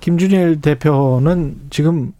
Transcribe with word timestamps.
김준일 0.00 0.60
대표는 0.60 1.56
지금 1.70 2.12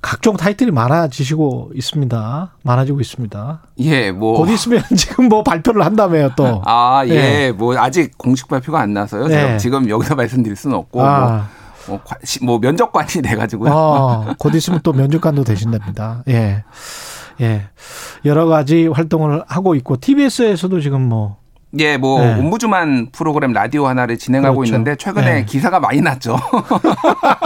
각종 0.00 0.36
타이틀이 0.36 0.70
많아지시고 0.70 1.72
있습니다. 1.74 2.52
많아지고 2.62 3.00
있습니다. 3.00 3.62
예, 3.80 4.12
뭐. 4.12 4.38
곧 4.38 4.48
있으면 4.50 4.82
지금 4.96 5.28
뭐 5.28 5.42
발표를 5.42 5.84
한다며요, 5.84 6.30
또. 6.36 6.62
아, 6.64 7.02
예. 7.06 7.10
예. 7.10 7.52
뭐, 7.52 7.76
아직 7.76 8.16
공식 8.16 8.48
발표가 8.48 8.80
안 8.80 8.92
나서요. 8.92 9.26
네. 9.26 9.34
제가 9.34 9.56
지금 9.58 9.88
여기서 9.88 10.14
말씀드릴 10.14 10.56
수는 10.56 10.76
없고. 10.76 11.02
아, 11.02 11.48
뭐, 11.88 11.98
뭐, 11.98 12.18
뭐 12.42 12.58
면접관이 12.58 13.22
돼가지고요. 13.22 13.72
어, 13.72 14.34
곧 14.38 14.54
있으면 14.54 14.80
또 14.84 14.92
면접관도 14.92 15.42
되신답니다. 15.42 16.22
예. 16.28 16.64
예. 17.40 17.62
여러 18.24 18.46
가지 18.46 18.86
활동을 18.86 19.42
하고 19.48 19.74
있고, 19.74 19.96
TBS에서도 19.96 20.80
지금 20.80 21.08
뭐, 21.08 21.38
예, 21.78 21.96
뭐, 21.98 22.20
네. 22.24 22.34
옴부즈만 22.38 23.08
프로그램 23.12 23.52
라디오 23.52 23.86
하나를 23.86 24.16
진행하고 24.18 24.56
그렇죠. 24.56 24.72
있는데, 24.72 24.96
최근에 24.96 25.34
네. 25.34 25.44
기사가 25.44 25.78
많이 25.80 26.00
났죠. 26.00 26.36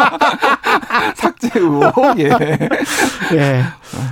삭제 1.16 1.50
의혹. 1.54 1.92
예. 2.18 2.30
예. 3.34 3.62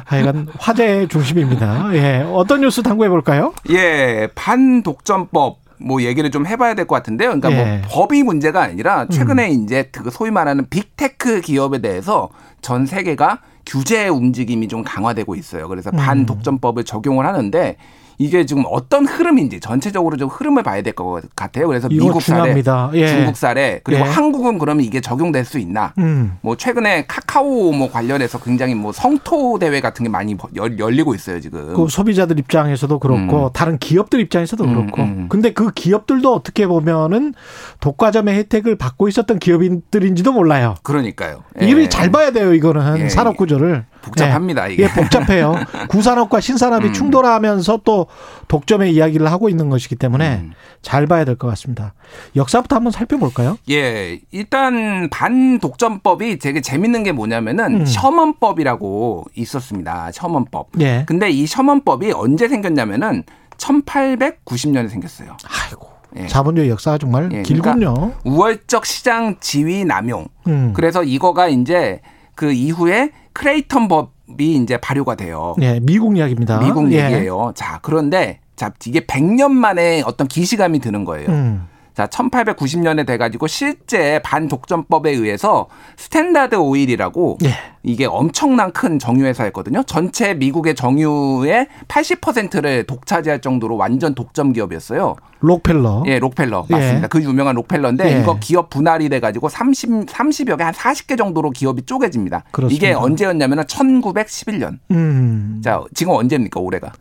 하여간 0.05 0.49
화제의 0.59 1.09
중심입니다. 1.09 1.91
예. 1.95 2.27
어떤 2.33 2.61
뉴스 2.61 2.83
탐구해 2.83 3.09
볼까요? 3.09 3.53
예, 3.71 4.29
반독점법. 4.35 5.59
뭐 5.83 6.03
얘기를 6.03 6.31
좀 6.31 6.47
해봐야 6.47 6.75
될 6.75 6.87
것 6.87 6.95
같은데요. 6.97 7.29
그러니까 7.41 7.53
예. 7.53 7.77
음. 7.77 7.83
뭐 7.89 8.03
법이 8.03 8.23
문제가 8.23 8.63
아니라 8.63 9.07
최근에 9.07 9.49
이제 9.51 9.89
그 9.91 10.11
소위 10.11 10.31
말하는 10.31 10.67
빅테크 10.69 11.41
기업에 11.41 11.79
대해서 11.79 12.29
전 12.61 12.85
세계가 12.85 13.39
규제 13.65 14.09
움직임이 14.09 14.69
좀 14.69 14.85
강화되고 14.85 15.35
있어요. 15.37 15.69
그래서 15.69 15.91
음. 15.95 15.97
반독점법을 15.97 16.85
적용을 16.85 17.27
하는데 17.27 17.77
이게 18.21 18.45
지금 18.45 18.65
어떤 18.69 19.07
흐름인지 19.07 19.61
전체적으로 19.61 20.19
좀 20.19 20.29
흐름을 20.29 20.63
봐야 20.63 20.83
될 20.83 20.93
것 20.93 21.23
같아요. 21.35 21.69
그래서 21.69 21.89
미국 21.89 22.21
사례. 22.21 22.55
예. 22.93 23.07
중국 23.07 23.35
사례, 23.37 23.81
그리고 23.83 24.05
예. 24.05 24.09
한국은 24.11 24.59
그러면 24.59 24.85
이게 24.85 25.01
적용될 25.01 25.47
수 25.47 25.59
있나? 25.59 25.95
음. 25.99 26.37
뭐 26.43 26.55
최근에 26.57 27.07
카카오 27.07 27.73
뭐 27.73 27.91
관련해서 27.91 28.39
굉장히 28.41 28.75
뭐 28.75 28.93
성토 28.93 29.59
대회 29.59 29.81
같은 29.81 30.03
게 30.05 30.11
많이 30.11 30.37
열- 30.55 30.79
열리고 30.79 31.15
있어요 31.15 31.41
지금. 31.41 31.73
그 31.75 31.87
소비자들 31.89 32.39
입장에서도 32.39 32.99
그렇고 32.99 33.51
다른 33.55 33.79
기업들 33.79 34.21
입장에서도 34.21 34.63
음, 34.65 34.75
그렇고 34.75 35.03
음. 35.03 35.27
근데 35.31 35.55
그 35.55 35.71
기업들도 35.73 36.35
어떻게 36.35 36.67
보면은 36.67 37.33
독과점의 37.81 38.35
혜택을 38.37 38.77
받고 38.77 39.09
있었던 39.09 39.39
기업인들인지도 39.39 40.33
몰라요. 40.33 40.75
그러니까요. 40.83 41.43
이를 41.59 41.85
예. 41.85 41.89
잘 41.89 42.11
봐야 42.11 42.33
돼요 42.33 42.53
이거는 42.53 42.99
예, 42.99 43.09
산업 43.09 43.39
구조를 43.39 43.87
복잡합니다, 44.03 44.69
예. 44.71 44.75
이게. 44.75 44.83
예, 44.85 44.89
복잡해요. 44.89 45.55
구산업과 45.89 46.41
신산업이 46.41 46.89
음. 46.89 46.93
충돌하면서 46.93 47.81
또 47.85 48.07
독점의 48.49 48.93
이야기를 48.95 49.31
하고 49.31 49.49
있는 49.49 49.69
것이기 49.71 49.97
때문에 49.97 50.37
음. 50.43 50.53
잘 50.83 51.07
봐야 51.07 51.25
될 51.25 51.37
것 51.37 51.47
같습니다. 51.49 51.95
역사부터 52.37 52.77
한번 52.77 52.91
살펴볼까요? 52.93 53.57
예, 53.71 54.21
일단 54.31 55.09
반독점법이 55.11 56.39
되게 56.39 56.61
재밌는 56.61 57.03
게 57.05 57.13
뭐냐면은 57.13 57.81
음. 57.83 57.87
셔먼법이라고 57.87 59.25
있었습니다. 59.37 60.11
셔먼법. 60.13 60.69
예. 60.81 61.05
근데 61.07 61.31
이 61.31 61.47
셔먼법이 61.47 62.13
언제 62.13 62.49
생겼냐면은 62.49 63.25
1890년에 63.59 64.89
생겼어요. 64.89 65.37
아이고 65.67 65.89
예. 66.17 66.27
자본주의 66.27 66.69
역사가 66.71 66.99
정말 66.99 67.29
예, 67.33 67.43
길군요. 67.43 68.13
우월적 68.25 68.87
시장 68.87 69.37
지위 69.41 69.85
남용. 69.85 70.27
음. 70.49 70.73
그래서 70.75 71.05
이거가 71.05 71.49
이제 71.49 72.01
그 72.35 72.53
이후에 72.53 73.11
크레이턴 73.33 73.87
법 73.89 74.13
이 74.39 74.57
이제 74.57 74.77
발효가 74.77 75.15
돼요. 75.15 75.55
예, 75.61 75.81
미국 75.81 76.17
이야기입니다. 76.17 76.61
미국 76.61 76.93
예. 76.93 77.05
얘기예요. 77.05 77.53
자, 77.55 77.79
그런데 77.83 78.41
자, 78.57 78.73
이게 78.87 79.01
100년 79.01 79.51
만에 79.53 80.03
어떤 80.05 80.29
기시감이 80.29 80.81
드는 80.81 81.05
거예요. 81.05 81.29
음. 81.31 81.67
자, 82.01 82.07
1890년에 82.07 83.07
돼가지고 83.07 83.47
실제 83.47 84.21
반독점법에 84.25 85.11
의해서 85.11 85.67
스탠다드 85.99 86.55
오일이라고 86.55 87.37
예. 87.45 87.53
이게 87.83 88.07
엄청난 88.07 88.73
큰 88.73 88.99
정유회사였거든요. 88.99 89.83
전체 89.83 90.33
미국의 90.33 90.77
정유의 90.77 91.67
80%를 91.89 92.85
독차지할 92.85 93.43
정도로 93.43 93.77
완전 93.77 94.15
독점 94.15 94.55
기업이었어요. 94.55 95.17
록펠러. 95.41 96.05
예, 96.07 96.19
록펠러. 96.19 96.67
예. 96.71 96.75
맞습니다. 96.75 97.09
그 97.09 97.23
유명한 97.23 97.55
록펠러인데 97.57 98.17
예. 98.17 98.21
이거 98.23 98.39
기업 98.41 98.71
분할이 98.71 99.11
돼가지고 99.11 99.51
30, 99.51 100.07
30여 100.07 100.57
개, 100.57 100.65
한 100.65 100.73
40개 100.73 101.19
정도로 101.19 101.51
기업이 101.51 101.83
쪼개집니다. 101.83 102.45
그렇습니다. 102.51 102.87
이게 102.87 102.95
언제였냐면 102.95 103.65
1911년. 103.65 104.79
음. 104.91 105.61
자, 105.63 105.85
지금 105.93 106.15
언제입니까, 106.15 106.61
올해가? 106.61 106.93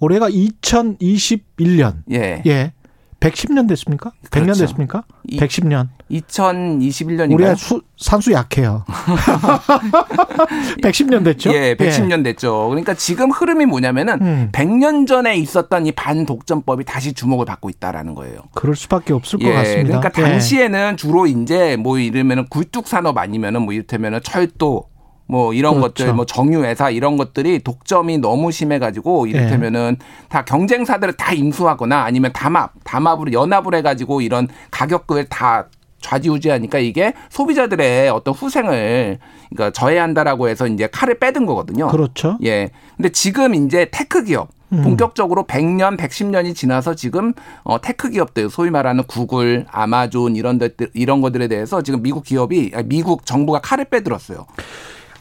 올해가 0.00 0.28
2021년. 0.28 2.02
예. 2.10 2.42
예. 2.46 2.72
110년 3.20 3.68
됐습니까? 3.68 4.12
100년 4.30 4.42
그렇죠. 4.44 4.60
됐습니까? 4.60 5.02
이- 5.26 5.38
110년. 5.38 5.88
2021년인가요? 6.10 7.34
우리가 7.34 7.54
수, 7.56 7.82
산수 7.96 8.32
약해요. 8.32 8.84
110년 10.82 11.24
됐죠? 11.24 11.52
예, 11.52 11.74
110년 11.74 12.22
됐죠. 12.24 12.68
그러니까 12.68 12.94
지금 12.94 13.30
흐름이 13.30 13.66
뭐냐면은 13.66 14.18
음. 14.22 14.48
100년 14.52 15.06
전에 15.06 15.36
있었던 15.36 15.86
이 15.86 15.92
반독점법이 15.92 16.84
다시 16.84 17.12
주목을 17.12 17.44
받고 17.46 17.70
있다라는 17.70 18.14
거예요. 18.14 18.42
그럴 18.54 18.76
수밖에 18.76 19.12
없을 19.12 19.38
것 19.38 19.48
예, 19.48 19.52
같습니다. 19.52 20.00
그러니까 20.00 20.22
예. 20.22 20.30
당시에는 20.30 20.96
주로 20.96 21.26
이제 21.26 21.76
뭐 21.76 21.98
이러면은 21.98 22.46
굴뚝 22.48 22.86
산업 22.88 23.18
아니면은 23.18 23.62
뭐 23.62 23.72
이를테면은 23.74 24.20
철도 24.22 24.84
뭐 25.28 25.52
이런 25.52 25.74
그렇죠. 25.74 25.88
것들 25.88 26.14
뭐 26.14 26.24
정유회사 26.24 26.90
이런 26.90 27.16
것들이 27.16 27.60
독점이 27.60 28.18
너무 28.18 28.50
심해 28.50 28.78
가지고 28.78 29.26
이를테면은 29.26 29.96
다 30.28 30.44
경쟁사들을 30.44 31.14
다 31.14 31.32
인수하거나 31.32 32.02
아니면 32.02 32.32
담합 32.32 32.72
담합으로 32.82 33.32
연합을 33.32 33.74
해 33.74 33.82
가지고 33.82 34.22
이런 34.22 34.48
가격을 34.70 35.26
다 35.26 35.66
좌지우지하니까 36.00 36.78
이게 36.78 37.12
소비자들의 37.28 38.08
어떤 38.08 38.32
후생을 38.32 39.18
그러니까 39.50 39.70
저해한다라고 39.72 40.48
해서 40.48 40.66
이제 40.66 40.86
칼을 40.86 41.18
빼든 41.18 41.44
거거든요. 41.44 41.88
그렇죠. 41.88 42.38
예. 42.44 42.70
근데 42.96 43.10
지금 43.10 43.54
이제 43.54 43.88
테크 43.90 44.24
기업 44.24 44.48
음. 44.72 44.82
본격적으로 44.82 45.44
100년, 45.44 45.96
110년이 45.98 46.54
지나서 46.54 46.94
지금 46.94 47.32
어 47.64 47.80
테크 47.80 48.10
기업들 48.10 48.48
소위 48.48 48.70
말하는 48.70 49.04
구글, 49.04 49.66
아마존 49.70 50.36
이런 50.36 50.58
데들 50.58 50.90
이런 50.94 51.20
것들에 51.20 51.48
대해서 51.48 51.82
지금 51.82 52.02
미국 52.02 52.24
기업이 52.24 52.72
미국 52.84 53.26
정부가 53.26 53.60
칼을 53.60 53.86
빼들었어요. 53.86 54.46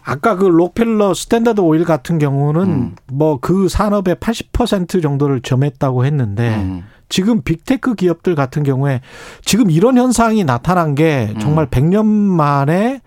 아까 0.07 0.37
그 0.37 0.45
록펠러 0.45 1.13
스탠다드 1.13 1.59
오일 1.59 1.83
같은 1.83 2.17
경우는 2.17 2.61
음. 2.61 2.95
뭐그 3.11 3.67
산업의 3.67 4.15
80% 4.15 5.01
정도를 5.01 5.41
점했다고 5.41 6.05
했는데 6.05 6.55
음. 6.55 6.85
지금 7.09 7.41
빅테크 7.41 7.95
기업들 7.95 8.33
같은 8.33 8.63
경우에 8.63 9.01
지금 9.43 9.69
이런 9.69 9.97
현상이 9.97 10.45
나타난 10.45 10.95
게 10.95 11.33
음. 11.35 11.39
정말 11.39 11.67
100년 11.67 12.05
만에 12.05 13.01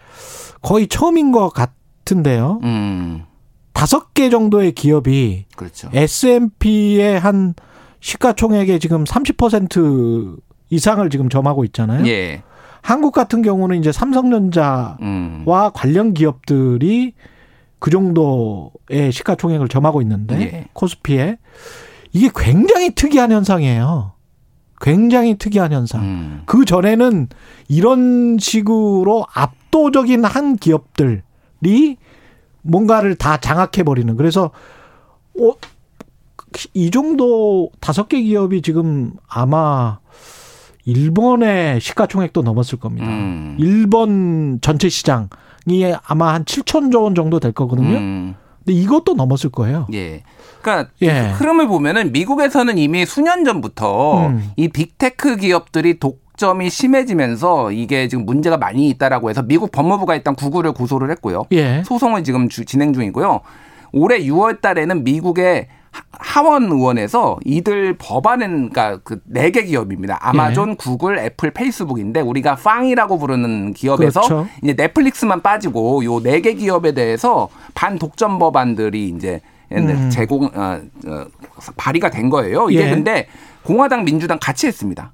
거의 0.60 0.88
처음인 0.88 1.32
것 1.32 1.48
같은데요. 1.48 2.60
음. 2.64 3.24
다섯 3.72 4.12
개 4.12 4.28
정도의 4.28 4.72
기업이 4.72 5.46
그렇죠. 5.56 5.88
S&P의 5.94 7.18
한 7.18 7.54
시가총액의 8.00 8.78
지금 8.78 9.04
30% 9.04 10.36
이상을 10.68 11.08
지금 11.08 11.30
점하고 11.30 11.64
있잖아요. 11.64 12.06
예. 12.06 12.42
한국 12.82 13.12
같은 13.12 13.42
경우는 13.42 13.78
이제 13.78 13.92
삼성전자와 13.92 14.97
음. 15.03 15.44
관련 15.74 16.15
기업들이 16.15 17.15
그 17.78 17.91
정도의 17.91 19.10
시가총액을 19.12 19.68
점하고 19.68 20.03
있는데 20.03 20.41
예. 20.41 20.68
코스피에 20.72 21.38
이게 22.12 22.30
굉장히 22.34 22.94
특이한 22.94 23.32
현상이에요. 23.32 24.12
굉장히 24.80 25.36
특이한 25.36 25.72
현상. 25.72 26.03
음. 26.03 26.42
그 26.47 26.65
전에는 26.65 27.28
이런 27.68 28.38
식으로 28.38 29.27
압도적인 29.32 30.24
한 30.24 30.56
기업들이 30.56 31.97
뭔가를 32.62 33.15
다 33.15 33.38
장악해 33.38 33.82
버리는. 33.82 34.16
그래서 34.16 34.50
어, 35.38 35.53
이 36.74 36.91
정도 36.91 37.71
다섯 37.80 38.09
개 38.09 38.21
기업이 38.21 38.62
지금 38.62 39.12
아마 39.28 39.98
일본의 40.91 41.81
시가총액도 41.81 42.42
넘었을 42.42 42.78
겁니다. 42.78 43.07
음. 43.07 43.57
일본 43.59 44.59
전체 44.60 44.89
시장이 44.89 45.95
아마 46.04 46.34
한 46.34 46.45
7천조 46.45 47.03
원 47.03 47.15
정도 47.15 47.41
될 47.41 47.53
거거든요. 47.53 47.97
음. 47.97 48.34
근데 48.59 48.78
이것도 48.78 49.15
넘었을 49.15 49.51
거예요. 49.51 49.87
예. 49.92 50.22
그러니까 50.60 50.91
예. 51.03 51.31
흐름을 51.31 51.66
보면은 51.69 52.13
미국에서는 52.13 52.77
이미 52.77 53.07
수년 53.07 53.45
전부터 53.45 54.28
음. 54.28 54.51
이 54.57 54.69
빅테크 54.69 55.37
기업들이 55.37 55.98
독 55.98 56.31
독점이 56.41 56.71
심해지면서 56.71 57.71
이게 57.71 58.09
지금 58.09 58.25
문제가 58.25 58.57
많이 58.57 58.89
있다라고 58.89 59.28
해서 59.28 59.42
미국 59.42 59.71
법무부가 59.71 60.15
일단 60.15 60.34
구글을 60.34 60.72
고소를 60.72 61.10
했고요. 61.10 61.45
예. 61.53 61.83
소송을 61.84 62.25
지금 62.25 62.48
주, 62.48 62.65
진행 62.65 62.95
중이고요. 62.95 63.41
올해 63.92 64.21
6월 64.21 64.63
달에는 64.63 65.04
미국의 65.04 65.69
하원 66.13 66.65
의원에서 66.71 67.39
이들 67.45 67.97
법안은 67.98 68.71
그러니까 68.71 68.98
그 69.03 69.21
네 69.27 69.51
개 69.51 69.65
기업입니다. 69.65 70.19
아마존, 70.21 70.71
예. 70.71 70.75
구글, 70.75 71.19
애플, 71.19 71.51
페이스북인데 71.51 72.21
우리가 72.21 72.54
팡이라고 72.57 73.19
부르는 73.19 73.75
기업에서 73.75 74.21
그렇죠. 74.21 74.47
이제 74.63 74.75
넷플릭스만 74.75 75.41
빠지고 75.42 76.04
요 76.04 76.21
네 76.21 76.41
개 76.41 76.54
기업에 76.54 76.92
대해서 76.92 77.48
반 77.75 77.98
독점 77.98 78.39
법안들이 78.39 79.09
이제 79.09 79.41
음. 79.72 80.10
제공 80.10 80.45
어, 80.54 80.81
어, 81.07 81.25
발의가 81.77 82.10
된 82.10 82.28
거예요. 82.31 82.71
이게 82.71 82.87
예. 82.87 82.91
근데 82.91 83.27
공화당, 83.65 84.04
민주당 84.04 84.39
같이 84.41 84.66
했습니다. 84.66 85.13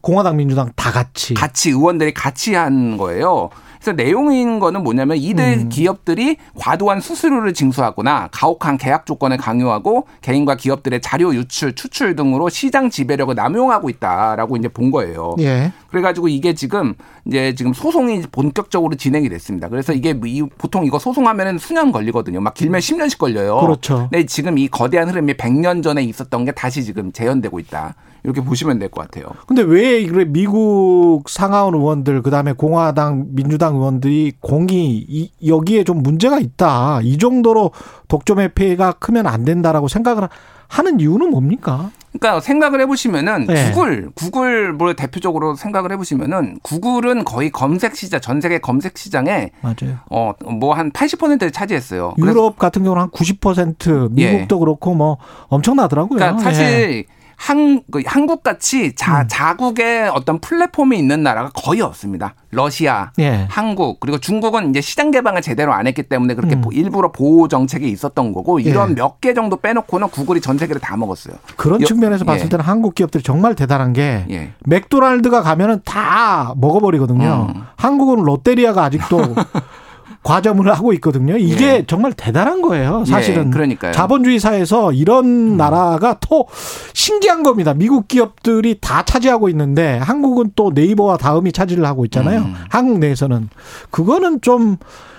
공화당 0.00 0.36
민주당 0.36 0.70
다 0.76 0.90
같이. 0.92 1.34
같이 1.34 1.70
의원들이 1.70 2.14
같이 2.14 2.54
한 2.54 2.96
거예요. 2.96 3.50
그래서 3.80 3.92
내용인 3.92 4.58
거는 4.58 4.82
뭐냐면 4.82 5.16
이들 5.16 5.44
음. 5.44 5.68
기업들이 5.68 6.36
과도한 6.56 7.00
수수료를 7.00 7.54
징수하거나 7.54 8.28
가혹한 8.32 8.78
계약 8.78 9.06
조건을 9.06 9.36
강요하고 9.36 10.06
개인과 10.22 10.56
기업들의 10.56 11.00
자료 11.00 11.34
유출, 11.34 11.74
추출 11.74 12.16
등으로 12.16 12.48
시장 12.48 12.90
지배력을 12.90 13.34
남용하고 13.34 13.88
있다라고 13.90 14.56
이제 14.56 14.68
본 14.68 14.90
거예요. 14.90 15.36
예. 15.40 15.72
그래가지고 15.90 16.28
이게 16.28 16.54
지금 16.54 16.94
이제 17.26 17.54
지금 17.54 17.72
소송이 17.72 18.22
본격적으로 18.32 18.96
진행이 18.96 19.28
됐습니다. 19.28 19.68
그래서 19.68 19.92
이게 19.92 20.18
보통 20.58 20.84
이거 20.84 20.98
소송하면은 20.98 21.58
수년 21.58 21.92
걸리거든요. 21.92 22.40
막 22.40 22.54
길면 22.54 22.80
10년씩 22.80 23.18
걸려요. 23.18 23.58
그렇죠. 23.60 24.08
근데 24.10 24.26
지금 24.26 24.58
이 24.58 24.68
거대한 24.68 25.08
흐름이 25.08 25.34
100년 25.34 25.82
전에 25.82 26.02
있었던 26.02 26.44
게 26.44 26.52
다시 26.52 26.84
지금 26.84 27.12
재현되고 27.12 27.58
있다. 27.60 27.94
이렇게 28.24 28.40
보시면 28.42 28.78
될 28.80 28.88
것 28.90 29.02
같아요. 29.02 29.26
근데 29.46 29.62
왜 29.62 30.04
그래 30.06 30.24
미국 30.26 31.22
상하원 31.28 31.74
의원들 31.74 32.22
그다음에 32.22 32.52
공화당 32.52 33.26
민주당 33.30 33.67
의원들이 33.74 34.34
공이 34.40 35.04
이, 35.08 35.30
여기에 35.46 35.84
좀 35.84 36.02
문제가 36.02 36.38
있다. 36.38 37.00
이 37.02 37.18
정도로 37.18 37.72
독점의 38.08 38.54
폐해가 38.54 38.92
크면 38.92 39.26
안 39.26 39.44
된다라고 39.44 39.88
생각을 39.88 40.28
하는 40.68 41.00
이유는 41.00 41.30
뭡니까? 41.30 41.90
그러니까 42.12 42.40
생각을 42.40 42.80
해보시면은 42.82 43.46
네. 43.46 43.70
구글, 43.70 44.10
구글 44.14 44.72
뭘 44.72 44.94
대표적으로 44.94 45.54
생각을 45.54 45.92
해보시면은 45.92 46.58
구글은 46.62 47.24
거의 47.24 47.50
검색 47.50 47.96
시장, 47.96 48.20
전 48.20 48.40
세계 48.40 48.58
검색 48.58 48.96
시장에 48.98 49.50
맞아요. 49.60 49.98
어뭐 50.08 50.74
한 50.74 50.90
80%를 50.90 51.50
차지했어요. 51.50 52.14
유럽 52.18 52.58
같은 52.58 52.82
경우는 52.82 53.02
한 53.02 53.10
90% 53.10 54.12
미국도 54.12 54.58
그렇고 54.58 54.94
뭐 54.94 55.18
엄청나더라고요. 55.48 56.18
그러니까 56.18 56.42
사실 56.42 56.64
예. 57.08 57.17
한, 57.40 57.82
그 57.92 58.02
한국 58.04 58.42
같이 58.42 58.94
자, 58.96 59.22
음. 59.22 59.28
자국의 59.28 60.08
어떤 60.08 60.40
플랫폼이 60.40 60.98
있는 60.98 61.22
나라가 61.22 61.50
거의 61.54 61.80
없습니다. 61.80 62.34
러시아, 62.50 63.12
예. 63.20 63.46
한국 63.48 64.00
그리고 64.00 64.18
중국은 64.18 64.70
이제 64.70 64.80
시장 64.80 65.12
개방을 65.12 65.40
제대로 65.40 65.72
안 65.72 65.86
했기 65.86 66.02
때문에 66.02 66.34
그렇게 66.34 66.56
음. 66.56 66.60
보- 66.62 66.72
일부러 66.72 67.12
보호 67.12 67.46
정책이 67.46 67.88
있었던 67.90 68.32
거고 68.32 68.58
이런 68.58 68.90
예. 68.90 68.94
몇개 68.94 69.34
정도 69.34 69.56
빼놓고는 69.56 70.08
구글이 70.08 70.40
전 70.40 70.58
세계를 70.58 70.80
다 70.80 70.96
먹었어요. 70.96 71.36
그런 71.56 71.80
여- 71.80 71.86
측면에서 71.86 72.24
봤을 72.24 72.46
예. 72.46 72.48
때는 72.48 72.64
한국 72.64 72.96
기업들이 72.96 73.22
정말 73.22 73.54
대단한 73.54 73.92
게 73.92 74.26
예. 74.30 74.52
맥도날드가 74.66 75.42
가면은 75.42 75.80
다 75.84 76.54
먹어버리거든요. 76.56 77.52
음. 77.54 77.62
한국은 77.76 78.24
롯데리아가 78.24 78.82
아직도 78.84 79.18
과점을 80.22 80.68
하고 80.70 80.92
있거든요. 80.94 81.36
이게 81.36 81.64
예. 81.66 81.84
정말 81.86 82.12
대단한 82.12 82.60
거예요. 82.60 83.04
사실은 83.06 83.48
예, 83.48 83.50
그러니까요. 83.50 83.92
자본주의 83.92 84.38
사회에서 84.38 84.92
이런 84.92 85.56
나라가 85.56 86.16
더 86.20 86.44
신기한 86.92 87.42
겁니다. 87.42 87.74
미국 87.74 88.08
기업들이 88.08 88.78
다 88.80 89.04
차지하고 89.04 89.48
있는데 89.48 89.98
한국은 89.98 90.52
또 90.56 90.72
네이버와 90.74 91.16
다음이 91.16 91.52
차지를 91.52 91.84
하고 91.84 92.04
있잖아요. 92.04 92.40
음. 92.40 92.54
한국 92.68 92.98
내에서는 92.98 93.48
그거는 93.90 94.40
좀 94.42 94.76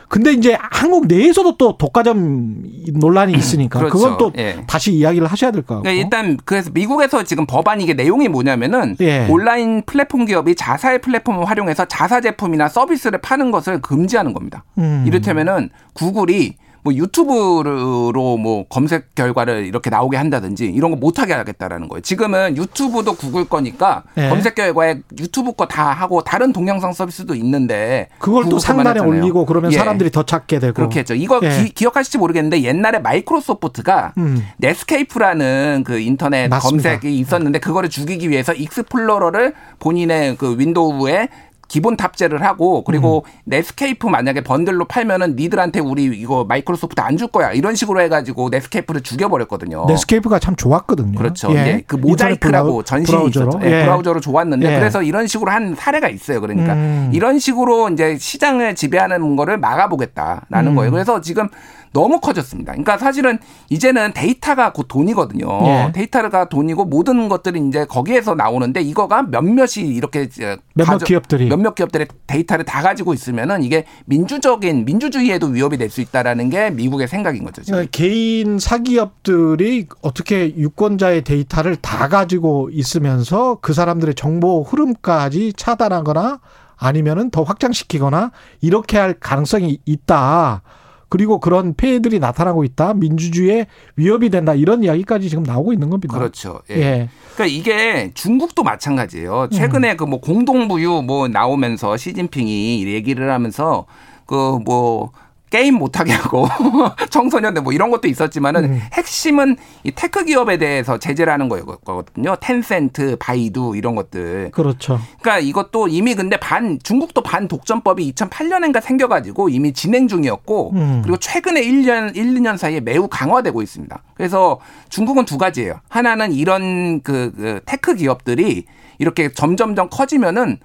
근데 0.10 0.34
이제 0.34 0.58
한국 0.60 1.06
내에서도 1.08 1.56
또 1.58 1.78
독과점 1.78 2.64
논란이 2.94 3.34
있으니까 3.34 3.80
그렇죠. 3.80 3.94
그건 3.98 4.18
또 4.18 4.32
예. 4.38 4.64
다시 4.68 4.92
이야기를 4.92 5.28
하셔야 5.28 5.52
될 5.52 5.62
것 5.62 5.76
같고. 5.76 5.84
그러니까 5.84 6.04
일단 6.04 6.38
그래서 6.46 6.72
미국에서 6.74 7.24
지금 7.24 7.46
법안 7.46 7.80
이게 7.80 7.94
내용이 7.94 8.28
뭐냐면은 8.28 8.98
예. 9.02 9.28
온라인 9.30 9.84
플랫폼 9.86 10.26
기업이 10.26 10.56
자사의 10.56 11.00
플랫폼을 11.00 11.48
활용해서 11.48 11.86
자사 11.86 12.22
제품이나 12.22 12.68
서비스를 12.70 13.22
파는 13.22 13.52
것을 13.52 13.82
금지하는 13.82 14.34
겁니다. 14.34 14.64
음. 14.80 15.04
이를테면은 15.08 15.70
구글이 15.94 16.56
뭐 16.90 16.94
유튜브로 16.96 18.38
뭐 18.38 18.66
검색 18.68 19.14
결과를 19.16 19.66
이렇게 19.66 19.90
나오게 19.90 20.18
한다든지 20.18 20.66
이런 20.66 20.92
거 20.92 20.98
못하게 20.98 21.34
하겠다라는 21.34 21.88
거예요. 21.88 22.02
지금은 22.02 22.58
유튜브도 22.58 23.14
구글 23.14 23.46
거니까 23.46 24.04
예. 24.18 24.30
검색 24.30 24.56
결과에 24.56 25.00
유튜브 25.20 25.54
거 25.54 25.70
다 25.70 25.92
하고 25.92 26.24
다른 26.24 26.52
동영상 26.52 26.94
서비스도 26.94 27.36
있는데 27.36 28.08
그걸 28.18 28.50
또 28.50 28.58
상단에 28.58 28.90
했잖아요. 29.02 29.08
올리고 29.08 29.46
그러면 29.46 29.72
예. 29.72 29.78
사람들이 29.78 30.10
더 30.10 30.24
찾게 30.24 30.58
되고 30.58 30.74
그렇게 30.74 31.02
했죠. 31.02 31.14
이거 31.14 31.40
예. 31.44 31.66
기억하실지 31.76 32.18
모르겠는데 32.18 32.64
옛날에 32.64 32.98
마이크로소프트가 32.98 34.14
음. 34.18 34.44
넷스케이프라는 34.58 35.84
그 35.86 36.00
인터넷 36.00 36.48
맞습니다. 36.48 36.90
검색이 36.92 37.20
있었는데 37.20 37.60
그거를 37.60 37.90
죽이기 37.90 38.32
위해서 38.32 38.54
익스플로러를 38.54 39.54
본인의 39.78 40.38
그 40.38 40.58
윈도우에 40.58 41.28
기본 41.70 41.96
탑재를 41.96 42.44
하고 42.44 42.84
그리고 42.84 43.24
음. 43.26 43.32
넷스케이프 43.46 44.08
만약에 44.08 44.42
번들로 44.42 44.86
팔면은 44.86 45.36
니들한테 45.38 45.80
우리 45.80 46.04
이거 46.06 46.44
마이크로소프트 46.44 47.00
안 47.00 47.16
줄 47.20 47.28
거야 47.28 47.52
이런 47.52 47.76
식으로 47.76 48.02
해가지고 48.02 48.50
넷스케이프를 48.50 49.02
죽여버렸거든요. 49.02 49.86
넷스케이프가 49.88 50.40
참 50.40 50.56
좋았거든요. 50.56 51.18
어. 51.18 51.22
그렇죠. 51.22 51.50
예. 51.56 51.62
이제 51.62 51.84
그 51.86 51.96
모자이크라고 51.96 52.84
전신이 52.84 53.16
브라우저로. 53.18 53.50
있었죠. 53.50 53.66
예, 53.68 53.80
예. 53.80 53.84
브라우저로 53.84 54.20
좋았는데 54.20 54.74
예. 54.74 54.80
그래서 54.80 55.04
이런 55.04 55.28
식으로 55.28 55.52
한 55.52 55.76
사례가 55.76 56.10
있어요. 56.10 56.42
그러니까 56.42 56.74
음. 56.74 57.12
이런 57.14 57.40
식으로 57.40 57.90
이제 57.90 58.18
시장을 58.18 58.76
지배하는 58.76 59.36
거를 59.36 59.58
막아보겠다라는 59.58 60.72
음. 60.72 60.76
거예요. 60.76 60.92
그래서 60.92 61.22
지금 61.22 61.50
너무 61.92 62.20
커졌습니다. 62.20 62.72
그러니까 62.74 62.98
사실은 62.98 63.40
이제는 63.70 64.14
데이터가 64.14 64.74
곧 64.74 64.88
돈이거든요. 64.88 65.48
예. 65.66 65.92
데이터가 65.94 66.48
돈이고 66.50 66.86
모든 66.86 67.28
것들이 67.30 67.60
이제 67.68 67.86
거기에서 67.86 68.36
나오는데 68.36 68.82
이거가 68.82 69.24
몇몇이 69.24 69.88
이렇게 69.88 70.30
몇몇 70.76 70.92
가져- 70.92 71.06
기업들이. 71.06 71.48
몇몇 71.50 71.74
기업들의 71.76 72.08
데이터를 72.28 72.66
다 72.66 72.82
가지고 72.82 73.14
있으면은 73.14 73.64
이게 73.64 73.86
민주적인 74.06 74.86
민주주의에도 74.86 75.48
위협이 75.48 75.78
될 75.78 75.90
수 75.90 76.02
있다라는 76.02 76.52
게 76.52 76.70
미국의 76.70 77.08
생각인 77.08 77.44
거죠. 77.44 77.64
지금. 77.64 77.74
그러니까 77.78 77.90
개인 77.92 78.60
사기업들이 78.60 79.88
어떻게 80.02 80.56
유권자의 80.56 81.24
데이터를 81.24 81.76
다 81.78 82.08
가지고 82.08 82.70
있으면서 82.72 83.58
그 83.62 83.74
사람들의 83.74 84.14
정보 84.16 84.62
흐름까지 84.62 85.54
차단하거나 85.58 86.40
아니면은 86.78 87.30
더 87.32 87.44
확장시키거나 87.44 88.32
이렇게 88.62 88.98
할 88.98 89.14
가능성이 89.14 89.80
있다. 89.86 90.62
그리고 91.10 91.40
그런 91.40 91.74
폐해들이 91.74 92.20
나타나고 92.20 92.64
있다. 92.64 92.94
민주주의에 92.94 93.68
위협이 93.96 94.30
된다. 94.30 94.54
이런 94.54 94.84
이야기까지 94.84 95.30
지금 95.30 95.44
나오고 95.44 95.74
있는 95.74 95.90
겁니다. 95.90 96.18
그렇죠. 96.18 96.62
예. 96.70 96.76
예. 96.76 97.10
그러니까 97.34 97.46
이게 97.46 98.12
중국도 98.14 98.64
마찬가지예요. 98.64 99.50
최근에 99.52 99.96
그뭐 99.96 100.22
공동부유 100.22 101.02
뭐 101.06 101.28
나오면서 101.28 101.98
시진핑이 101.98 102.86
얘기를 102.88 103.32
하면서 103.32 103.86
그뭐 104.26 105.12
게임 105.50 105.76
못하게 105.76 106.14
하고 106.14 106.48
청소년들 107.10 107.64
뭐 107.64 107.74
이런 107.74 107.90
것도 107.92 108.08
있었지만은 108.08 108.66
음. 108.66 108.82
핵심은 108.94 109.58
이 109.84 109.92
테크 109.92 110.26
기업에 110.26 110.58
대해서 110.58 110.98
제재를 110.98 111.32
하는 111.34 111.50
거거든요. 111.50 112.36
텐센트, 112.40 113.16
바이두 113.18 113.74
이런 113.76 113.96
것들. 113.96 114.52
그렇죠. 114.52 115.00
그러니까 115.22 115.40
이것도 115.40 115.88
이미 115.88 116.16
근데 116.16 116.38
반 116.38 116.80
중국도 116.82 117.22
반 117.24 117.48
독점법이 117.48 118.14
2008년인가 118.14 118.82
생겨가지고 118.82 119.50
이미 119.50 119.74
진행 119.74 120.08
중이었고 120.08 120.72
음. 120.76 121.02
그리고 121.04 121.18
최근에 121.18 121.62
1년 121.62 122.16
1, 122.16 122.36
2년 122.36 122.58
사이에 122.58 122.80
매우 122.80 123.08
강화되고 123.08 123.62
있습니다. 123.62 124.04
그래서 124.14 124.60
중국은 124.90 125.26
두 125.26 125.38
가지예요. 125.38 125.80
하나는 125.90 126.32
이런 126.32 127.02
그, 127.02 127.32
그 127.36 127.62
테크 127.66 127.96
기업들이 127.96 128.66
이렇게 129.00 129.32
점점점 129.32 129.90
커지면은 129.90 130.60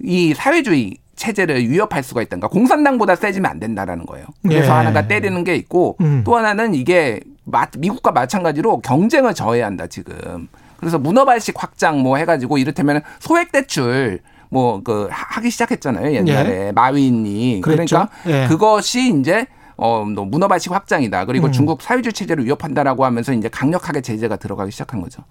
이 0.00 0.34
사회주의 0.34 0.98
체제를 1.18 1.68
위협할 1.68 2.02
수가 2.02 2.22
있다니까 2.22 2.48
공산당보다 2.48 3.16
세지면 3.16 3.50
안 3.50 3.58
된다라는 3.60 4.06
거예요. 4.06 4.26
그래서 4.42 4.68
예. 4.68 4.70
하나가 4.70 5.06
때리는 5.06 5.44
게 5.44 5.54
있고 5.56 5.96
음. 6.00 6.22
또 6.24 6.36
하나는 6.36 6.74
이게 6.74 7.20
마- 7.44 7.66
미국과 7.76 8.12
마찬가지로 8.12 8.80
경쟁을 8.80 9.34
저해야 9.34 9.66
한다 9.66 9.86
지금. 9.86 10.48
그래서 10.78 10.98
문어발식 10.98 11.60
확장 11.62 12.00
뭐 12.00 12.16
해가지고 12.16 12.56
이를테면 12.58 13.02
소액 13.18 13.52
대출 13.52 14.20
뭐 14.50 14.80
그 14.82 15.08
하기 15.10 15.50
시작했잖아요 15.50 16.12
옛날에 16.14 16.72
마윈이 16.72 17.60
그랬죠. 17.60 18.06
그러니까 18.24 18.44
예. 18.44 18.46
그것이 18.48 19.12
이제 19.18 19.46
어, 19.76 20.04
너 20.12 20.24
문어발식 20.24 20.72
확장이다. 20.72 21.24
그리고 21.26 21.46
음. 21.48 21.52
중국 21.52 21.82
사회주의 21.82 22.12
체제를 22.12 22.44
위협한다라고 22.46 23.04
하면서 23.04 23.32
이제 23.32 23.48
강력하게 23.48 24.00
제재가 24.00 24.36
들어가기 24.36 24.70
시작한 24.72 25.00
거죠. 25.00 25.22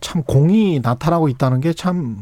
참 0.00 0.22
공이 0.24 0.80
나타나고 0.82 1.28
있다는 1.28 1.60
게 1.60 1.72
참 1.74 2.18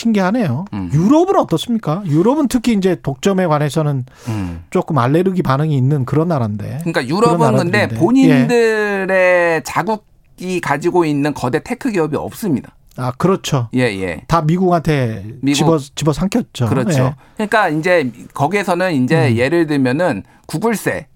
신기하네요. 0.00 0.64
음. 0.72 0.90
유럽은 0.92 1.36
어떻습니까? 1.36 2.02
유럽은 2.06 2.48
특히 2.48 2.72
이제 2.72 2.96
독점에 3.02 3.46
관해서는 3.46 4.04
음. 4.28 4.64
조금 4.70 4.98
알레르기 4.98 5.42
반응이 5.42 5.76
있는 5.76 6.04
그런 6.04 6.28
나라인데. 6.28 6.78
그러니까 6.82 7.06
유럽은 7.06 7.38
근데 7.56 7.86
나라들인데. 7.86 7.88
예. 7.94 7.98
본인들의 7.98 9.62
자국이 9.64 10.60
가지고 10.60 11.04
있는 11.04 11.34
거대 11.34 11.62
테크 11.62 11.90
기업이 11.90 12.16
없습니다. 12.16 12.74
아, 12.96 13.12
그렇죠. 13.12 13.68
예, 13.74 13.82
예. 14.00 14.22
다 14.26 14.42
미국한테 14.42 15.24
미국. 15.40 15.56
집어 15.56 15.78
집어 15.94 16.12
삼켰죠. 16.12 16.66
그렇죠. 16.68 17.02
예. 17.02 17.14
그러니까 17.36 17.68
이제 17.68 18.10
거기에서는 18.34 19.04
이제 19.04 19.28
음. 19.28 19.36
예를 19.36 19.66
들면은 19.66 20.22
구글세 20.46 21.06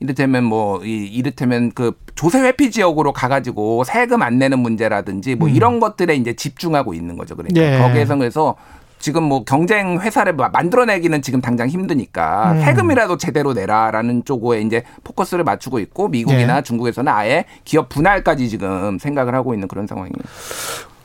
이를테면 0.00 0.44
뭐 0.44 0.84
이, 0.84 1.06
이를테면 1.06 1.72
그 1.74 1.92
조세 2.14 2.40
회피 2.40 2.70
지역으로 2.70 3.12
가가지고 3.12 3.84
세금 3.84 4.22
안 4.22 4.38
내는 4.38 4.58
문제라든지 4.58 5.34
뭐 5.34 5.48
음. 5.48 5.54
이런 5.54 5.80
것들에 5.80 6.14
이제 6.16 6.34
집중하고 6.34 6.94
있는 6.94 7.16
거죠. 7.16 7.36
그러니까 7.36 7.60
예. 7.60 7.78
거기에서 7.78 8.16
그래서 8.16 8.56
지금 8.98 9.22
뭐 9.24 9.44
경쟁 9.44 10.00
회사를 10.00 10.34
마- 10.34 10.48
만들어내기는 10.48 11.20
지금 11.22 11.40
당장 11.40 11.68
힘드니까 11.68 12.52
음. 12.52 12.60
세금이라도 12.64 13.18
제대로 13.18 13.52
내라라는 13.52 14.24
쪽에 14.24 14.60
이제 14.62 14.82
포커스를 15.04 15.44
맞추고 15.44 15.78
있고 15.80 16.08
미국이나 16.08 16.58
예. 16.58 16.62
중국에서는 16.62 17.12
아예 17.12 17.44
기업 17.64 17.88
분할까지 17.88 18.48
지금 18.48 18.98
생각을 18.98 19.34
하고 19.34 19.52
있는 19.54 19.68
그런 19.68 19.86
상황이에요. 19.86 20.12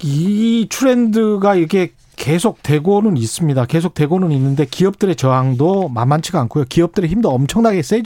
이 0.02 0.68
트렌드가 0.70 1.56
이게 1.56 1.92
계속 2.16 2.62
되고는 2.64 3.16
있습니다. 3.18 3.66
계속 3.66 3.94
되고는 3.94 4.32
있는데 4.34 4.66
기업들의 4.66 5.16
저항도 5.16 5.90
만만치가 5.90 6.40
않고요. 6.42 6.66
기업들의 6.68 7.10
힘도 7.10 7.30
엄청나게 7.32 7.82
세 7.82 8.02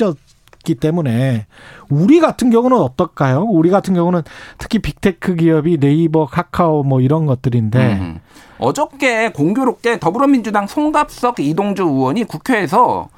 졌기 0.64 0.76
때문에 0.76 1.46
우리 1.90 2.20
같은 2.20 2.50
경우는 2.50 2.78
어떨까요? 2.78 3.44
우리 3.44 3.70
같은 3.70 3.94
경우는 3.94 4.24
특히 4.58 4.80
빅테크 4.80 5.36
기업이 5.36 5.78
네이버, 5.78 6.26
카카오 6.26 6.84
뭐 6.84 7.02
이런 7.02 7.26
것들인데 7.26 7.94
음. 7.94 8.20
어저께 8.58 9.32
공교롭게 9.34 10.00
더불어민주당 10.00 10.66
송갑석 10.66 11.40
이동주 11.40 11.84
의원이 11.84 12.24
국회에서 12.24 13.10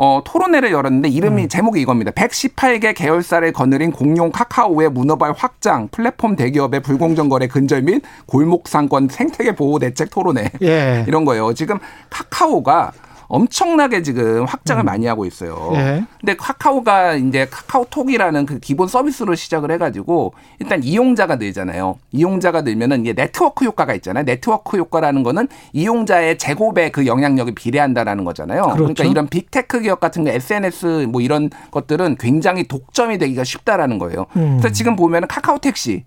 어, 0.00 0.22
토론회를 0.24 0.70
열었는데 0.70 1.08
이름이 1.08 1.44
음. 1.44 1.48
제목이 1.48 1.80
이겁니다. 1.80 2.12
118개 2.12 2.94
계열사를 2.94 3.50
거느린 3.52 3.90
공룡 3.90 4.30
카카오의 4.30 4.90
문어발 4.90 5.34
확장, 5.36 5.88
플랫폼 5.88 6.36
대기업의 6.36 6.80
불공정 6.80 7.28
거래 7.28 7.48
근절 7.48 7.82
및 7.82 8.02
골목 8.26 8.68
상권 8.68 9.08
생태계 9.08 9.56
보호 9.56 9.80
대책 9.80 10.10
토론회 10.10 10.50
예. 10.62 11.04
이런 11.08 11.24
거예요. 11.24 11.52
지금 11.52 11.78
카카오가 12.10 12.92
엄청나게 13.28 14.02
지금 14.02 14.44
확장을 14.44 14.82
많이 14.82 15.06
하고 15.06 15.24
있어요. 15.26 15.70
음. 15.72 15.76
예. 15.76 16.04
근데 16.20 16.34
카카오가 16.36 17.14
이제 17.14 17.46
카카오톡이라는 17.50 18.46
그 18.46 18.58
기본 18.58 18.88
서비스로 18.88 19.34
시작을 19.34 19.70
해가지고 19.72 20.32
일단 20.58 20.82
이용자가 20.82 21.36
늘잖아요. 21.36 21.98
이용자가 22.12 22.62
늘면은 22.62 23.00
이게 23.00 23.12
네트워크 23.12 23.64
효과가 23.64 23.94
있잖아요. 23.94 24.24
네트워크 24.24 24.76
효과라는 24.78 25.22
거는 25.22 25.48
이용자의 25.72 26.38
제곱의 26.38 26.90
그 26.92 27.06
영향력이 27.06 27.54
비례한다라는 27.54 28.24
거잖아요. 28.24 28.62
그러니까 28.62 28.84
그렇죠. 28.84 29.04
이런 29.04 29.28
빅테크 29.28 29.80
기업 29.80 30.00
같은 30.00 30.24
거 30.24 30.30
SNS 30.30 31.06
뭐 31.10 31.20
이런 31.20 31.50
것들은 31.70 32.16
굉장히 32.18 32.66
독점이 32.66 33.18
되기가 33.18 33.44
쉽다라는 33.44 33.98
거예요. 33.98 34.26
음. 34.36 34.58
그래서 34.58 34.72
지금 34.72 34.96
보면은 34.96 35.28
카카오 35.28 35.58
택시 35.58 36.04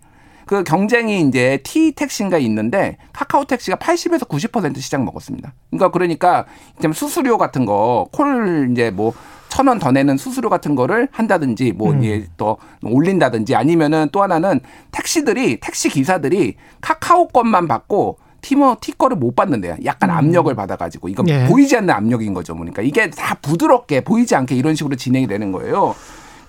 그 0.52 0.66
경쟁이 0.66 1.22
이제 1.22 1.62
T 1.64 1.94
택시가 1.94 2.38
있는데 2.40 2.98
카카오 3.14 3.46
택시가 3.46 3.78
80에서 3.78 4.28
90% 4.28 4.82
시장 4.82 5.06
먹었습니다. 5.06 5.54
그러니까 5.70 5.92
그러니까 5.92 6.46
이제 6.78 6.90
수수료 6.94 7.38
같은 7.38 7.66
거 7.66 8.10
콜 8.12 8.68
이제 8.70 8.92
뭐 8.92 9.14
천 9.48 9.68
원 9.70 9.80
더 9.80 9.92
내는 9.94 10.18
수수료 10.18 10.50
같은 10.50 10.76
거를 10.76 11.08
한다든지 11.12 11.72
뭐 11.72 11.92
음. 11.92 12.04
이제 12.04 12.28
또 12.36 12.58
올린다든지 12.84 13.56
아니면은 13.56 14.10
또 14.12 14.22
하나는 14.24 14.60
택시들이 14.92 15.60
택시 15.62 15.88
기사들이 15.90 16.56
카카오 16.82 17.28
것만 17.30 17.68
받고 17.70 18.18
티머 18.42 18.78
티 18.82 18.92
거를 18.98 19.16
못 19.18 19.36
받는데요. 19.36 19.78
약간 19.86 20.10
압력을 20.10 20.54
받아가지고 20.54 21.08
이건 21.10 21.30
예. 21.30 21.48
보이지 21.48 21.78
않는 21.78 21.92
압력인 21.94 22.34
거죠. 22.34 22.56
그러니까 22.56 22.82
이게 22.82 23.10
다 23.10 23.36
부드럽게 23.36 24.02
보이지 24.02 24.36
않게 24.36 24.56
이런 24.56 24.76
식으로 24.76 24.96
진행이 24.98 25.28
되는 25.28 25.52
거예요. 25.54 25.96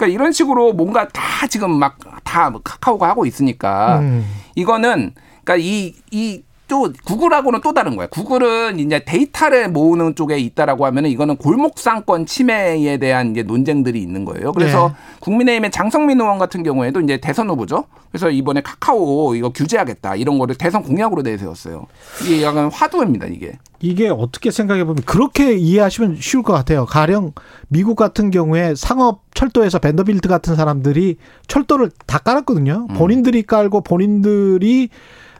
그러니까 0.03 0.07
이런 0.21 0.33
식으로 0.33 0.73
뭔가 0.73 1.07
다 1.09 1.47
지금 1.47 1.79
막 1.79 1.99
다 2.25 2.51
카카오가 2.65 3.09
하고 3.09 3.27
있으니까 3.27 3.99
음. 4.01 4.25
이거는 4.55 5.13
그러니까 5.45 5.57
이 5.57 5.95
이 6.11 6.43
또 6.73 6.91
구글하고는 7.05 7.61
또 7.63 7.75
다른 7.75 7.97
거예요. 7.97 8.09
구글은 8.09 8.79
이제 8.81 9.05
데이터를 9.05 9.69
모으는 9.69 10.15
쪽에 10.15 10.39
있다라고 10.39 10.87
하면은 10.87 11.11
이거는 11.11 11.37
골목상권 11.37 12.25
침해에 12.25 12.97
대한 12.97 13.33
이제 13.33 13.43
논쟁들이 13.43 14.01
있는 14.01 14.25
거예요. 14.25 14.53
그래서 14.53 14.89
네. 14.89 14.95
국민의힘의 15.21 15.71
장성민 15.71 16.19
의원 16.19 16.39
같은 16.39 16.63
경우에도 16.63 17.03
이제 17.03 17.19
대선 17.19 17.51
후보죠. 17.51 17.85
그래서 18.11 18.31
이번에 18.31 18.63
카카오 18.63 19.35
이거 19.35 19.51
규제하겠다 19.51 20.17
이런 20.17 20.39
거를 20.39 20.55
대선 20.55 20.83
공약으로 20.83 21.21
내세웠어요. 21.21 21.89
이게 22.23 22.43
약간 22.43 22.71
화두입니다 22.73 23.27
이게. 23.27 23.59
이게 23.81 24.09
어떻게 24.09 24.51
생각해 24.51 24.85
보면 24.85 25.03
그렇게 25.05 25.53
이해하시면 25.55 26.17
쉬울 26.21 26.43
것 26.43 26.55
같아요. 26.55 26.87
가령 26.87 27.33
미국 27.69 27.97
같은 27.97 28.31
경우에 28.31 28.75
상업 28.75 29.21
철도에서 29.35 29.79
밴더빌트 29.79 30.27
같은 30.27 30.57
사람들이 30.57 31.17
철도를 31.49 31.91
다 32.07 32.17
깔았거든요. 32.17 32.87
본인들이 32.95 33.43
깔고 33.43 33.83
본인들이 33.83 34.89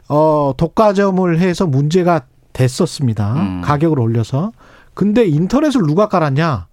어 0.09 0.53
독과점을 0.57 1.39
해서 1.39 1.65
문제가 1.65 2.25
됐었습니다. 2.53 3.33
음. 3.33 3.61
가격을 3.61 3.99
올려서. 3.99 4.51
근데 4.93 5.25
인터넷을 5.25 5.81
누가 5.81 6.07
깔았냐? 6.07 6.67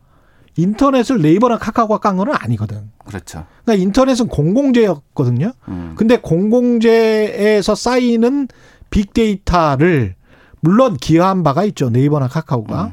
인터넷을 0.57 1.23
네이버나 1.23 1.59
카카오가 1.59 1.99
깐 1.99 2.17
거는 2.17 2.35
아니거든. 2.37 2.91
그렇죠. 3.05 3.47
그러니까 3.65 3.83
인터넷은 3.83 4.29
공공재였거든요. 4.29 5.53
음. 5.69 5.95
근데 5.97 6.19
공공재에서 6.19 7.75
쌓이는 7.75 8.49
빅데이터를 8.91 10.17
물론 10.61 10.97
기여한 10.97 11.43
바가 11.43 11.65
있죠. 11.65 11.89
네이버나 11.89 12.29
카카오가. 12.29 12.85
음. 12.87 12.93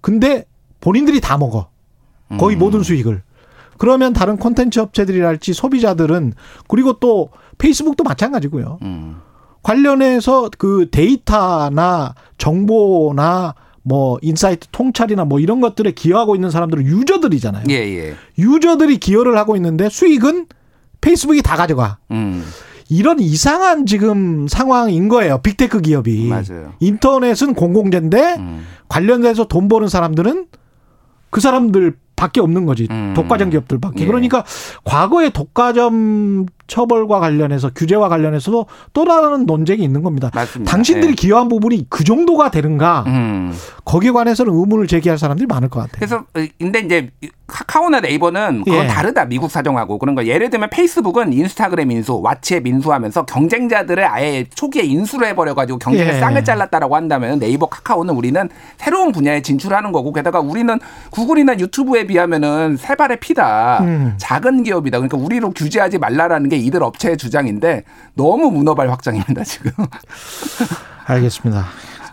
근데 0.00 0.46
본인들이 0.80 1.20
다 1.20 1.38
먹어. 1.38 1.68
거의 2.38 2.56
음. 2.56 2.58
모든 2.58 2.82
수익을. 2.82 3.22
그러면 3.78 4.12
다른 4.12 4.36
콘텐츠 4.36 4.80
업체들이랄지 4.80 5.52
소비자들은 5.52 6.32
그리고 6.66 6.94
또 6.98 7.30
페이스북도 7.58 8.04
마찬가지고요. 8.04 8.78
음. 8.82 9.20
관련해서 9.66 10.48
그 10.58 10.86
데이터나 10.92 12.14
정보나 12.38 13.56
뭐 13.82 14.16
인사이트 14.22 14.68
통찰이나 14.70 15.24
뭐 15.24 15.40
이런 15.40 15.60
것들에 15.60 15.90
기여하고 15.90 16.36
있는 16.36 16.52
사람들은 16.52 16.86
유저들이잖아요. 16.86 17.64
예 17.70 17.74
예. 17.74 18.14
유저들이 18.38 18.98
기여를 18.98 19.36
하고 19.36 19.56
있는데 19.56 19.88
수익은 19.88 20.46
페이스북이 21.00 21.42
다 21.42 21.56
가져가. 21.56 21.98
음. 22.12 22.44
이런 22.88 23.18
이상한 23.18 23.86
지금 23.86 24.46
상황인 24.46 25.08
거예요. 25.08 25.38
빅테크 25.38 25.80
기업이. 25.80 26.28
맞아요. 26.28 26.74
인터넷은 26.78 27.54
공공재인데 27.54 28.36
음. 28.38 28.64
관련돼서 28.86 29.46
돈 29.46 29.66
버는 29.66 29.88
사람들은 29.88 30.46
그 31.30 31.40
사람들 31.40 31.96
밖에 32.14 32.40
없는 32.40 32.66
거지. 32.66 32.86
음. 32.88 33.14
독과점 33.16 33.50
기업들 33.50 33.80
밖에. 33.80 34.04
예. 34.04 34.06
그러니까 34.06 34.44
과거에 34.84 35.30
독과점 35.30 36.46
처벌과 36.66 37.20
관련해서 37.20 37.70
규제와 37.74 38.08
관련해서도 38.08 38.66
또 38.92 39.04
다른 39.04 39.46
논쟁이 39.46 39.82
있는 39.82 40.02
겁니다. 40.02 40.30
맞습니다. 40.34 40.70
당신들이 40.70 41.12
예. 41.12 41.14
기여한 41.14 41.48
부분이 41.48 41.86
그 41.88 42.04
정도가 42.04 42.50
되는가? 42.50 43.04
음. 43.06 43.52
거기에 43.84 44.10
관해서는 44.10 44.52
의문을 44.52 44.86
제기할 44.86 45.18
사람들이 45.18 45.46
많을 45.46 45.68
것 45.68 45.80
같아요. 45.80 45.96
그래서 45.98 46.16
어, 46.16 46.46
근데 46.58 46.80
이제 46.80 47.10
카카오나 47.46 48.00
네이버는 48.00 48.64
그건 48.64 48.84
예. 48.84 48.86
다르다 48.88 49.24
미국 49.26 49.50
사정하고 49.50 49.98
그런 49.98 50.14
거 50.16 50.26
예를 50.26 50.50
들면 50.50 50.70
페이스북은 50.70 51.32
인스타그램 51.32 51.92
인수, 51.92 52.20
왓츠앱 52.20 52.66
인수하면서 52.66 53.26
경쟁자들을 53.26 54.04
아예 54.04 54.44
초기에 54.52 54.82
인수를 54.82 55.28
해버려 55.28 55.54
가지고 55.54 55.78
경쟁의 55.78 56.14
예. 56.14 56.18
쌍을 56.18 56.44
잘랐다라고 56.44 56.96
한다면 56.96 57.38
네이버, 57.38 57.66
카카오는 57.66 58.12
우리는 58.14 58.48
새로운 58.78 59.12
분야에 59.12 59.42
진출하는 59.42 59.92
거고 59.92 60.12
게다가 60.12 60.40
우리는 60.40 60.78
구글이나 61.10 61.58
유튜브에 61.58 62.06
비하면은 62.06 62.76
세 62.76 62.96
발의 62.96 63.20
피다 63.20 63.78
음. 63.82 64.14
작은 64.18 64.64
기업이다 64.64 64.98
그러니까 64.98 65.16
우리로 65.16 65.50
규제하지 65.50 65.98
말라라는 65.98 66.48
게 66.48 66.55
이들 66.58 66.82
업체의 66.82 67.16
주장인데 67.16 67.84
너무 68.14 68.50
문어발 68.50 68.90
확장입니다 68.90 69.44
지금. 69.44 69.72
알겠습니다. 71.06 71.66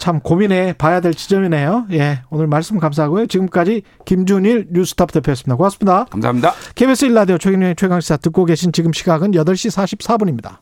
참 0.04 0.20
고민해 0.20 0.74
봐야 0.74 1.00
될 1.00 1.14
지점이네요. 1.14 1.88
예. 1.94 2.24
오늘 2.30 2.48
말씀 2.48 2.78
감사하고요. 2.78 3.28
지금까지 3.28 3.84
김준일 4.06 4.68
뉴스탑 4.72 5.14
대표였습니다. 5.14 5.56
고맙습니다. 5.56 6.06
감사합니다. 6.06 6.54
KBS 6.76 7.08
1라디오 7.08 7.40
최경영의 7.40 7.76
최강시사 7.78 8.18
듣고 8.18 8.44
계신 8.44 8.74
지금 8.74 8.92
시각은 8.92 9.32
8시 9.32 9.72
44분입니다. 9.72 10.58